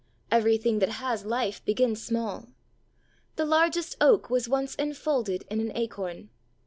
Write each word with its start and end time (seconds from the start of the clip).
Everything 0.31 0.79
that 0.79 0.93
has 0.97 1.25
life 1.27 1.63
begins 1.63 2.01
small. 2.01 2.47
The 3.35 3.45
largest 3.45 3.95
oak 4.01 4.31
was 4.31 4.49
once 4.49 4.73
enfolded 4.79 5.45
in 5.51 5.59
an 5.59 5.71
acorn. 5.77 6.31